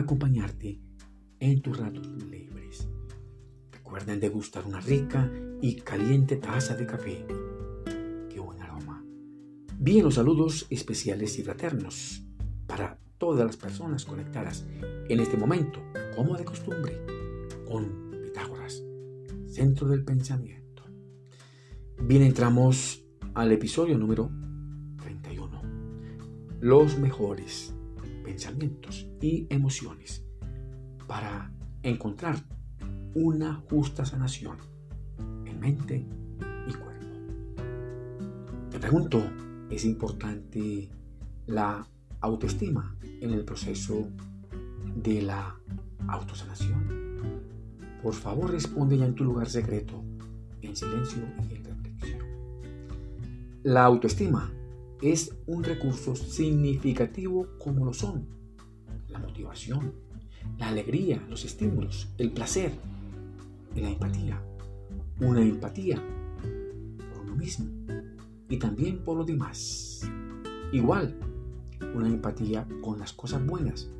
[0.00, 0.80] acompañarte
[1.38, 2.88] en tus ratos libres.
[3.72, 5.30] Recuerden degustar una rica
[5.60, 7.26] y caliente taza de café.
[8.28, 9.04] Qué buen aroma.
[9.78, 12.22] Bien los saludos especiales y fraternos
[12.66, 14.66] para todas las personas conectadas
[15.08, 15.80] en este momento,
[16.14, 16.98] como de costumbre,
[17.66, 18.82] con Pitágoras,
[19.46, 20.84] centro del pensamiento.
[22.02, 24.30] Bien, entramos al episodio número
[25.02, 25.62] 31.
[26.60, 27.74] Los mejores
[28.30, 30.24] pensamientos y emociones
[31.08, 31.52] para
[31.82, 32.36] encontrar
[33.16, 34.56] una justa sanación
[35.46, 36.06] en mente
[36.68, 37.06] y cuerpo.
[38.70, 39.20] Te pregunto,
[39.68, 40.88] ¿es importante
[41.46, 41.84] la
[42.20, 44.06] autoestima en el proceso
[44.94, 45.58] de la
[46.06, 47.18] autosanación?
[48.00, 50.04] Por favor, responde ya en tu lugar secreto,
[50.62, 52.20] en silencio y en reflexión.
[53.64, 54.52] La autoestima
[55.02, 58.40] es un recurso significativo como lo son
[59.10, 59.92] la motivación,
[60.58, 62.72] la alegría, los estímulos, el placer
[63.74, 64.42] y la empatía.
[65.20, 66.02] Una empatía
[67.12, 67.66] por uno mismo
[68.48, 70.08] y también por los demás.
[70.72, 71.18] Igual,
[71.94, 73.90] una empatía con las cosas buenas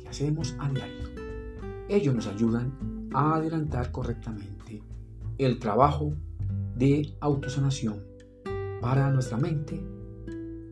[0.00, 1.08] que hacemos a diario.
[1.88, 4.82] Ellos nos ayudan a adelantar correctamente
[5.38, 6.14] el trabajo
[6.76, 8.02] de autosanación
[8.80, 9.82] para nuestra mente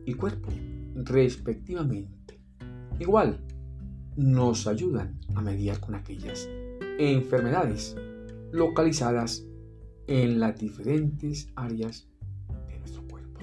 [0.09, 0.49] y cuerpo,
[0.95, 2.39] respectivamente.
[2.99, 3.39] Igual,
[4.15, 6.49] nos ayudan a mediar con aquellas
[6.97, 7.95] enfermedades
[8.51, 9.45] localizadas
[10.07, 12.09] en las diferentes áreas
[12.67, 13.39] de nuestro cuerpo.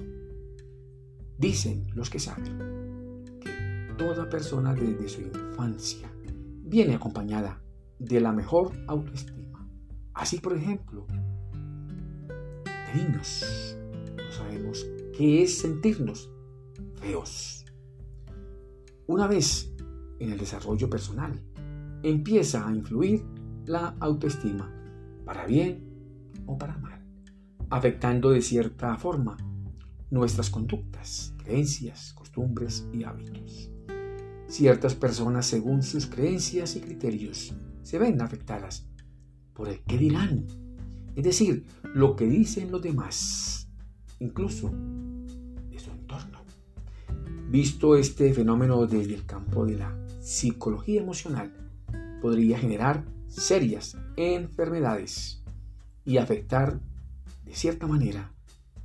[1.37, 3.51] Dicen los que saben que
[3.97, 6.11] toda persona desde su infancia
[6.63, 7.61] viene acompañada
[7.97, 9.67] de la mejor autoestima.
[10.13, 11.07] Así, por ejemplo,
[12.65, 13.77] de niños
[14.15, 14.85] no sabemos
[15.17, 16.29] qué es sentirnos
[17.07, 17.65] feos.
[19.07, 19.73] Una vez
[20.19, 21.41] en el desarrollo personal,
[22.03, 23.23] empieza a influir
[23.65, 24.73] la autoestima,
[25.23, 25.85] para bien
[26.45, 27.01] o para mal,
[27.69, 29.37] afectando de cierta forma
[30.09, 33.71] nuestras conductas, creencias, costumbres y hábitos.
[34.47, 37.53] Ciertas personas, según sus creencias y criterios,
[37.83, 38.89] se ven afectadas
[39.53, 40.45] por el que dirán,
[41.15, 43.69] es decir, lo que dicen los demás,
[44.19, 44.73] incluso.
[47.49, 51.53] Visto este fenómeno desde el campo de la psicología emocional,
[52.21, 55.41] podría generar serias enfermedades
[56.03, 56.81] y afectar
[57.45, 58.33] de cierta manera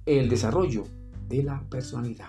[0.06, 0.84] el desarrollo
[1.28, 2.28] de la personalidad.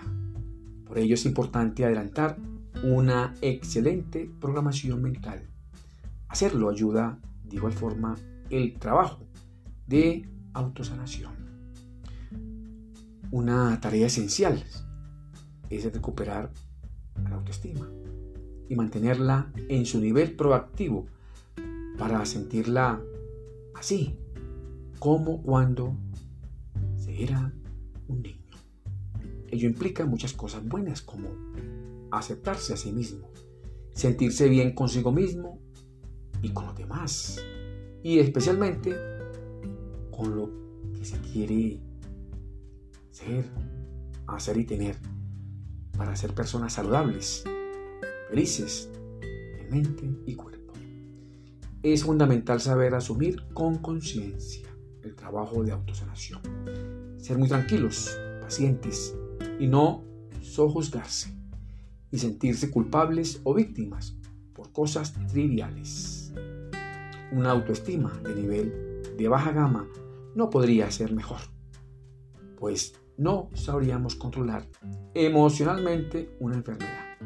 [0.84, 2.36] Por ello es importante adelantar
[2.82, 5.48] una excelente programación mental.
[6.26, 8.16] Hacerlo ayuda de igual forma
[8.50, 9.20] el trabajo
[9.86, 11.32] de autosanación.
[13.30, 14.64] Una tarea esencial
[15.76, 16.50] es recuperar
[17.28, 17.88] la autoestima
[18.68, 21.06] y mantenerla en su nivel proactivo
[21.98, 23.00] para sentirla
[23.74, 24.16] así,
[24.98, 25.96] como cuando
[26.96, 27.52] se era
[28.08, 28.38] un niño.
[29.50, 31.28] Ello implica muchas cosas buenas como
[32.10, 33.30] aceptarse a sí mismo,
[33.92, 35.58] sentirse bien consigo mismo
[36.42, 37.44] y con los demás,
[38.02, 38.94] y especialmente
[40.10, 40.50] con lo
[40.92, 41.80] que se quiere
[43.10, 43.44] ser,
[44.26, 44.96] hacer y tener
[45.96, 47.44] para ser personas saludables,
[48.30, 48.90] felices
[49.22, 50.72] en mente y cuerpo.
[51.82, 54.68] Es fundamental saber asumir con conciencia
[55.02, 56.40] el trabajo de autosanación,
[57.18, 59.14] ser muy tranquilos, pacientes
[59.58, 60.04] y no
[60.40, 61.36] sojuzgarse
[62.10, 64.16] y sentirse culpables o víctimas
[64.54, 66.32] por cosas triviales.
[67.32, 69.88] Una autoestima de nivel de baja gama
[70.34, 71.40] no podría ser mejor,
[72.58, 74.68] pues no sabríamos controlar
[75.14, 77.18] emocionalmente una enfermedad.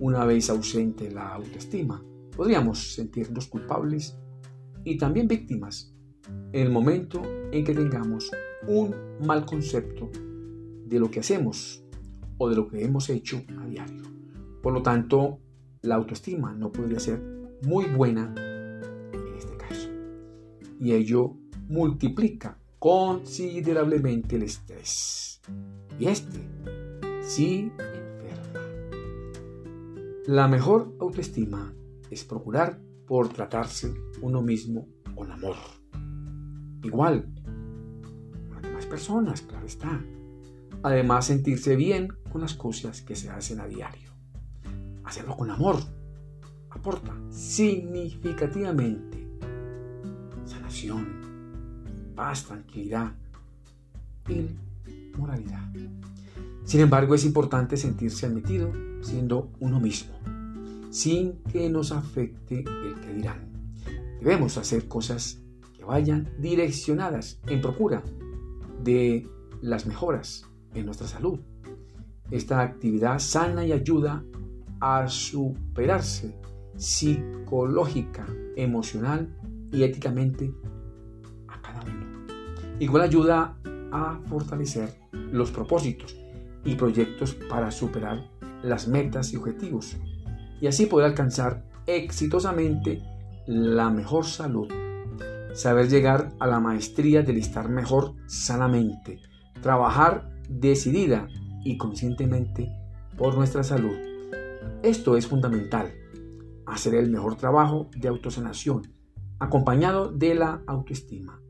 [0.00, 2.02] Una vez ausente la autoestima,
[2.36, 4.18] podríamos sentirnos culpables
[4.84, 5.94] y también víctimas
[6.52, 7.22] en el momento
[7.52, 8.30] en que tengamos
[8.66, 10.10] un mal concepto
[10.86, 11.84] de lo que hacemos
[12.38, 14.02] o de lo que hemos hecho a diario.
[14.62, 15.40] Por lo tanto,
[15.82, 17.22] la autoestima no podría ser
[17.62, 18.34] muy buena
[19.12, 19.90] en este caso.
[20.80, 21.36] Y ello
[21.68, 25.40] multiplica considerablemente el estrés.
[25.98, 26.38] Y este
[27.22, 28.60] sí enferma.
[30.26, 31.74] La mejor autoestima
[32.10, 35.56] es procurar por tratarse uno mismo con amor.
[36.82, 37.32] Igual,
[38.48, 40.04] con las demás personas, claro está.
[40.82, 44.12] Además, sentirse bien con las cosas que se hacen a diario.
[45.04, 45.76] Hacerlo con amor
[46.68, 49.26] aporta significativamente
[50.44, 51.23] sanación,
[52.14, 53.12] paz, tranquilidad
[54.28, 54.50] y
[55.18, 55.62] moralidad.
[56.64, 58.72] Sin embargo, es importante sentirse admitido
[59.02, 60.14] siendo uno mismo,
[60.90, 63.52] sin que nos afecte el que dirán.
[64.20, 65.40] Debemos hacer cosas
[65.76, 68.02] que vayan direccionadas en procura
[68.82, 69.28] de
[69.60, 71.40] las mejoras en nuestra salud.
[72.30, 74.24] Esta actividad sana y ayuda
[74.80, 76.34] a superarse
[76.76, 78.26] psicológica,
[78.56, 79.34] emocional
[79.72, 80.52] y éticamente.
[82.80, 83.56] Igual ayuda
[83.92, 86.16] a fortalecer los propósitos
[86.64, 88.30] y proyectos para superar
[88.62, 89.96] las metas y objetivos
[90.60, 93.02] y así poder alcanzar exitosamente
[93.46, 94.68] la mejor salud.
[95.52, 99.20] Saber llegar a la maestría del estar mejor sanamente.
[99.60, 101.28] Trabajar decidida
[101.64, 102.72] y conscientemente
[103.16, 103.96] por nuestra salud.
[104.82, 105.92] Esto es fundamental.
[106.66, 108.82] Hacer el mejor trabajo de autosanación,
[109.38, 111.43] acompañado de la autoestima.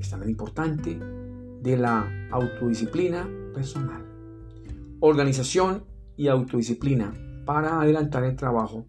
[0.00, 0.98] Es también importante
[1.62, 4.04] de la autodisciplina personal.
[5.00, 5.84] Organización
[6.16, 7.12] y autodisciplina
[7.44, 8.86] para adelantar el trabajo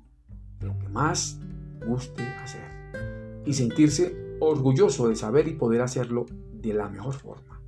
[0.62, 1.40] lo que más
[1.88, 7.62] guste hacer y sentirse orgulloso de saber y poder hacerlo de la mejor forma.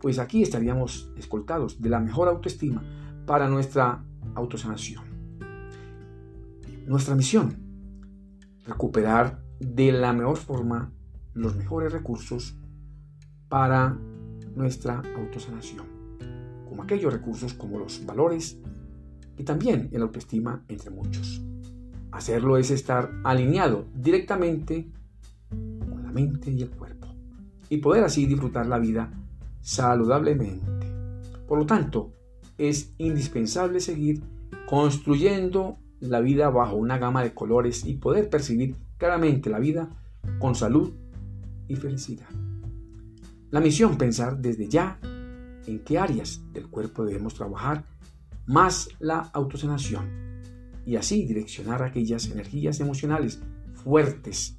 [0.00, 2.82] Pues aquí estaríamos escoltados de la mejor autoestima
[3.26, 4.04] para nuestra
[4.34, 5.04] autosanación.
[6.86, 7.56] Nuestra misión,
[8.66, 10.92] recuperar de la mejor forma
[11.34, 12.58] los mejores recursos
[13.52, 13.98] para
[14.56, 15.84] nuestra autosanación,
[16.66, 18.56] como aquellos recursos como los valores
[19.36, 21.42] y también el autoestima entre muchos.
[22.12, 24.90] Hacerlo es estar alineado directamente
[25.50, 27.08] con la mente y el cuerpo
[27.68, 29.12] y poder así disfrutar la vida
[29.60, 30.86] saludablemente.
[31.46, 32.14] Por lo tanto,
[32.56, 34.22] es indispensable seguir
[34.66, 39.90] construyendo la vida bajo una gama de colores y poder percibir claramente la vida
[40.38, 40.94] con salud
[41.68, 42.30] y felicidad.
[43.52, 44.98] La misión pensar desde ya
[45.66, 47.84] en qué áreas del cuerpo debemos trabajar,
[48.46, 50.40] más la autosanación
[50.86, 53.42] y así direccionar aquellas energías emocionales
[53.74, 54.56] fuertes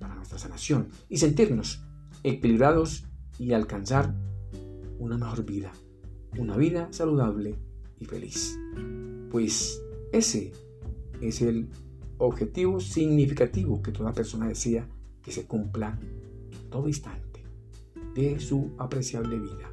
[0.00, 1.84] para nuestra sanación y sentirnos
[2.24, 3.04] equilibrados
[3.38, 4.12] y alcanzar
[4.98, 5.70] una mejor vida,
[6.36, 7.54] una vida saludable
[8.00, 8.58] y feliz.
[9.30, 9.80] Pues
[10.12, 10.52] ese
[11.20, 11.68] es el
[12.18, 14.88] objetivo significativo que toda persona desea
[15.22, 17.21] que se cumpla en todo instante
[18.14, 19.72] de su apreciable vida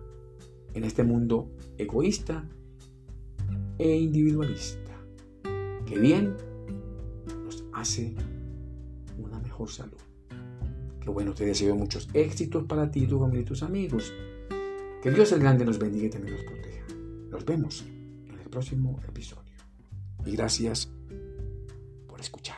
[0.73, 2.47] en este mundo egoísta
[3.77, 4.89] e individualista
[5.85, 6.35] que bien
[7.43, 8.13] nos hace
[9.17, 9.97] una mejor salud.
[11.01, 14.13] Qué bueno, te deseo muchos éxitos para ti, tu familia y tus amigos.
[15.01, 16.85] Que Dios el Grande nos bendiga y también nos proteja.
[17.31, 17.85] Nos vemos
[18.27, 19.53] en el próximo episodio.
[20.25, 20.91] Y gracias
[22.07, 22.57] por escuchar.